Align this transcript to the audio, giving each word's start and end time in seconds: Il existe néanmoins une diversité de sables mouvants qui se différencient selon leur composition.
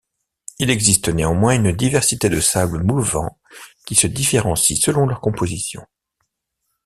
Il 0.57 0.71
existe 0.71 1.09
néanmoins 1.09 1.53
une 1.53 1.71
diversité 1.71 2.27
de 2.27 2.39
sables 2.39 2.81
mouvants 2.81 3.37
qui 3.85 3.93
se 3.93 4.07
différencient 4.07 4.75
selon 4.81 5.05
leur 5.05 5.21
composition. 5.21 5.85